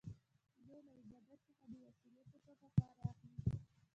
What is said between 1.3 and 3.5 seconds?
څخه د وسیلې په توګه کار اخلي.